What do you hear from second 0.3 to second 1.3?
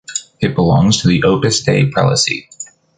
It belongs to the